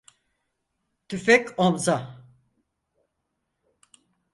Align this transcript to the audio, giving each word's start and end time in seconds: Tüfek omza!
Tüfek 1.07 1.59
omza! 1.59 2.25